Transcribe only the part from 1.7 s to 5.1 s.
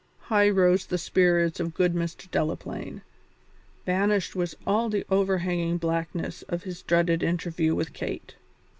good Mr. Delaplaine; banished was all the